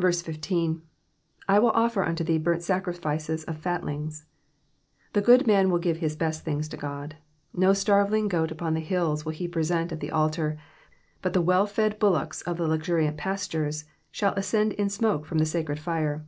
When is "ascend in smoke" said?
14.34-15.26